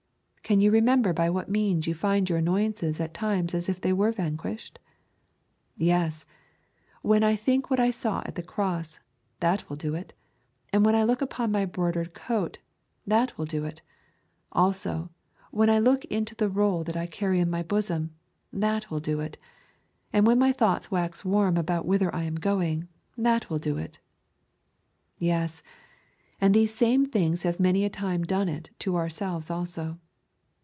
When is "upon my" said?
11.21-11.63